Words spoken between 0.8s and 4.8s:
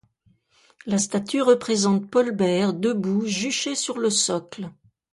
La statue représente Paul Bert debout juché sur le socle.